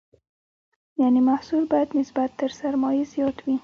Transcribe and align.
یعنې 1.01 1.19
محصول 1.29 1.63
باید 1.71 1.89
نسبت 1.99 2.29
تر 2.39 2.49
سرمایې 2.61 3.03
زیات 3.13 3.37
وي. 3.45 3.55